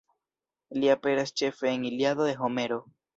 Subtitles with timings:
[0.77, 2.81] Li aperas ĉefe en Iliado de Homero.